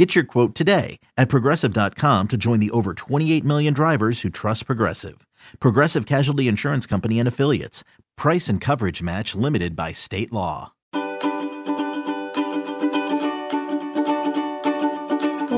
[0.00, 4.64] Get your quote today at progressive.com to join the over 28 million drivers who trust
[4.64, 5.26] Progressive.
[5.58, 7.84] Progressive Casualty Insurance Company and Affiliates.
[8.16, 10.72] Price and coverage match limited by state law.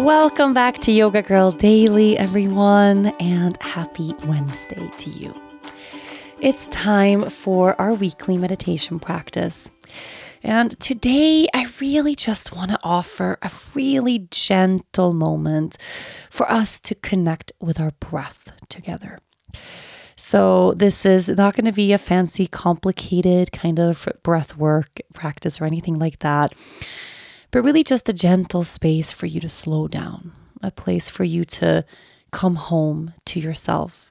[0.02, 5.40] Welcome back to Yoga Girl Daily, everyone, and happy Wednesday to you.
[6.40, 9.70] It's time for our weekly meditation practice.
[10.42, 15.76] And today, I really just want to offer a really gentle moment
[16.30, 19.18] for us to connect with our breath together.
[20.16, 25.60] So, this is not going to be a fancy, complicated kind of breath work practice
[25.60, 26.54] or anything like that,
[27.52, 31.44] but really just a gentle space for you to slow down, a place for you
[31.44, 31.84] to
[32.32, 34.10] come home to yourself.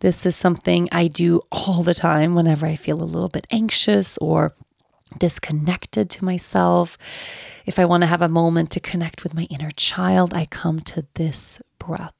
[0.00, 4.16] This is something I do all the time whenever I feel a little bit anxious
[4.18, 4.54] or
[5.18, 6.96] disconnected to myself.
[7.66, 10.80] If I want to have a moment to connect with my inner child, I come
[10.80, 12.19] to this breath.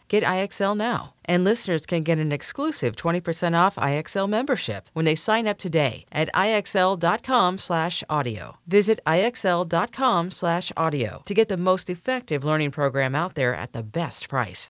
[0.11, 1.13] Get IXL now.
[1.23, 6.05] And listeners can get an exclusive 20% off IXL membership when they sign up today
[6.11, 8.57] at IXL.com/audio.
[8.67, 14.67] Visit IXL.com/audio to get the most effective learning program out there at the best price.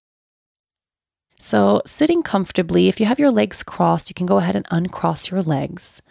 [1.40, 5.32] So, sitting comfortably, if you have your legs crossed, you can go ahead and uncross
[5.32, 6.04] your legs.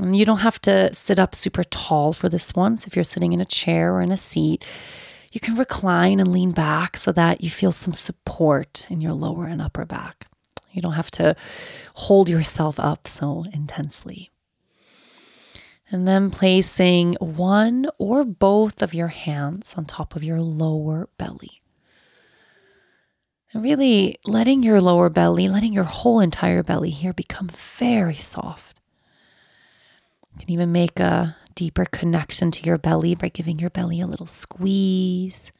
[0.00, 2.76] And you don't have to sit up super tall for this one.
[2.76, 4.64] So, if you're sitting in a chair or in a seat,
[5.32, 9.46] you can recline and lean back so that you feel some support in your lower
[9.46, 10.28] and upper back.
[10.72, 11.34] You don't have to
[11.94, 14.30] hold yourself up so intensely.
[15.90, 21.60] And then placing one or both of your hands on top of your lower belly.
[23.52, 28.80] And really letting your lower belly, letting your whole entire belly here become very soft.
[30.34, 34.06] You can even make a deeper connection to your belly by giving your belly a
[34.06, 35.50] little squeeze,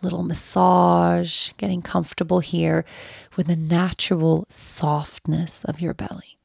[0.00, 2.86] little massage, getting comfortable here
[3.36, 6.36] with the natural softness of your belly.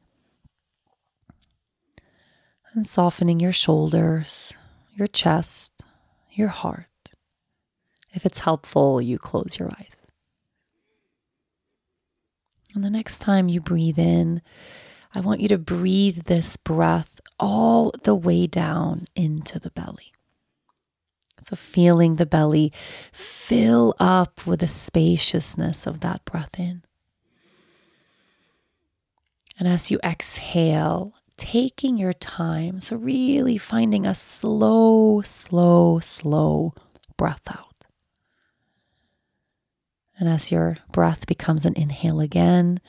[2.74, 4.58] And softening your shoulders,
[4.94, 5.84] your chest,
[6.32, 6.86] your heart.
[8.14, 9.96] If it's helpful, you close your eyes.
[12.76, 14.42] And the next time you breathe in,
[15.16, 20.12] I want you to breathe this breath all the way down into the belly.
[21.42, 22.74] So, feeling the belly
[23.12, 26.84] fill up with the spaciousness of that breath in.
[29.60, 36.74] And as you exhale, taking your time, so really finding a slow, slow, slow
[37.18, 37.86] breath out.
[40.20, 42.80] And as your breath becomes an inhale again,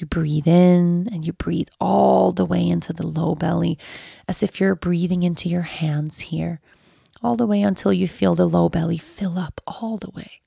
[0.00, 3.78] you breathe in and you breathe all the way into the low belly
[4.28, 6.60] as if you're breathing into your hands here,
[7.22, 10.40] all the way until you feel the low belly fill up all the way.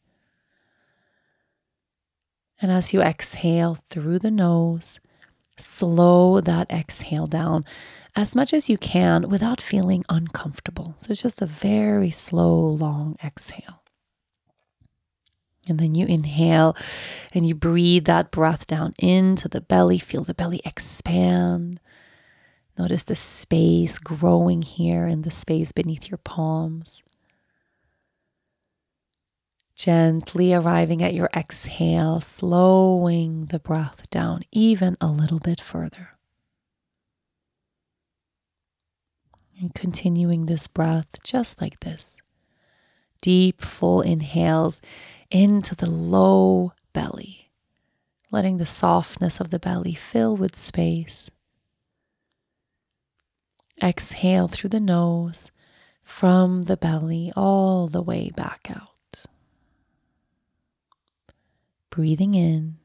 [2.61, 4.99] And as you exhale through the nose,
[5.57, 7.65] slow that exhale down
[8.15, 10.95] as much as you can without feeling uncomfortable.
[10.97, 13.78] So it's just a very slow, long exhale.
[15.69, 16.75] And then you inhale
[17.33, 19.99] and you breathe that breath down into the belly.
[19.99, 21.79] Feel the belly expand.
[22.77, 27.03] Notice the space growing here in the space beneath your palms.
[29.75, 36.17] Gently arriving at your exhale, slowing the breath down even a little bit further.
[39.61, 42.21] And continuing this breath just like this.
[43.21, 44.79] Deep, full inhales
[45.29, 47.49] into the low belly,
[48.31, 51.29] letting the softness of the belly fill with space.
[53.83, 55.51] Exhale through the nose
[56.03, 59.25] from the belly all the way back out.
[61.89, 62.77] Breathing in.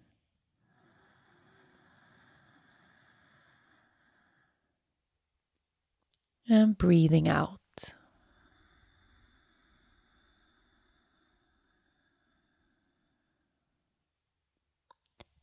[6.48, 7.58] And breathing out.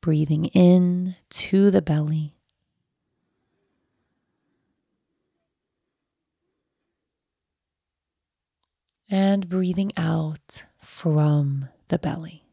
[0.01, 2.35] Breathing in to the belly.
[9.11, 12.45] and breathing out from the belly.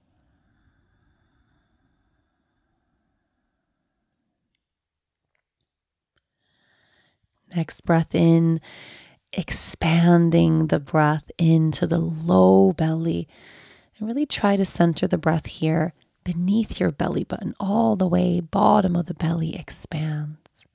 [7.54, 8.60] Next breath in,
[9.32, 13.28] expanding the breath into the low belly.
[13.96, 15.94] And really try to center the breath here
[16.28, 20.66] beneath your belly button, all the way bottom of the belly expands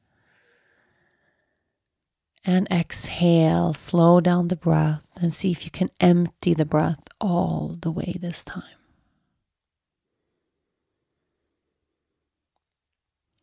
[2.44, 3.72] and exhale.
[3.72, 8.18] Slow down the breath and see if you can empty the breath all the way
[8.20, 8.64] this time.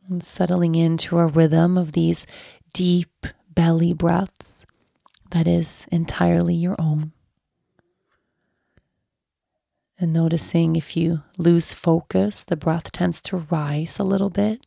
[0.09, 2.27] And settling into a rhythm of these
[2.75, 4.67] deep belly breaths
[5.31, 7.13] that is entirely your own.
[10.01, 14.67] And noticing if you lose focus, the breath tends to rise a little bit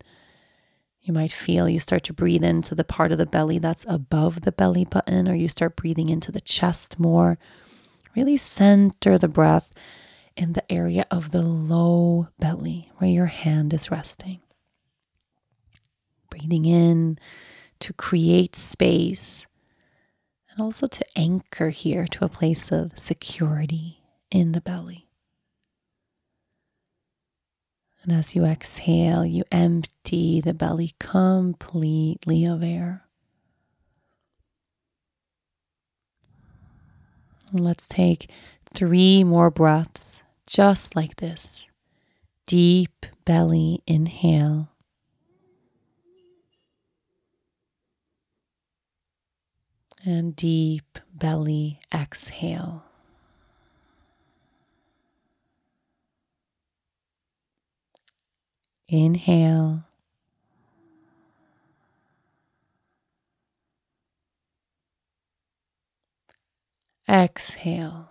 [1.03, 4.41] you might feel you start to breathe into the part of the belly that's above
[4.41, 7.37] the belly button, or you start breathing into the chest more.
[8.15, 9.73] Really center the breath
[10.37, 14.39] in the area of the low belly where your hand is resting.
[16.29, 17.19] Breathing in
[17.79, 19.45] to create space
[20.51, 23.99] and also to anchor here to a place of security
[24.31, 25.09] in the belly.
[28.03, 33.05] And as you exhale, you empty the belly completely of air.
[37.53, 38.29] Let's take
[38.73, 41.69] three more breaths just like this.
[42.45, 44.69] Deep belly inhale.
[50.03, 52.83] And deep belly exhale.
[58.87, 59.83] Inhale.
[67.07, 68.09] Exhale.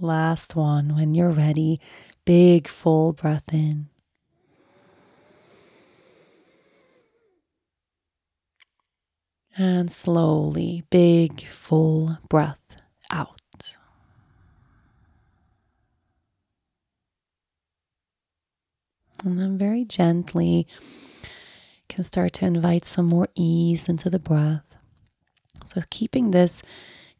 [0.00, 1.80] Last one when you're ready.
[2.24, 3.88] Big full breath in.
[9.56, 12.76] And slowly, big full breath
[13.10, 13.40] out.
[19.26, 20.68] And then very gently
[21.88, 24.76] can start to invite some more ease into the breath.
[25.64, 26.62] So keeping this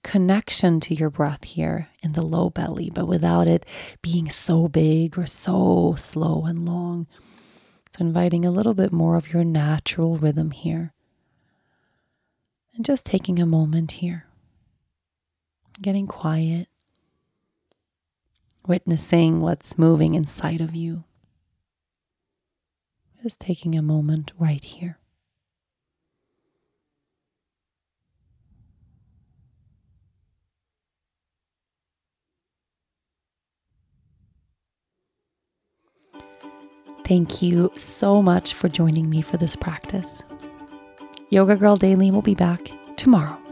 [0.04, 3.66] connection to your breath here in the low belly, but without it
[4.02, 7.08] being so big or so slow and long.
[7.90, 10.92] So inviting a little bit more of your natural rhythm here.
[12.76, 14.26] And just taking a moment here,
[15.82, 16.68] getting quiet,
[18.64, 21.02] witnessing what's moving inside of you.
[23.26, 25.00] Just taking a moment right here.
[37.04, 40.22] Thank you so much for joining me for this practice.
[41.30, 43.45] Yoga Girl Daily will be back tomorrow.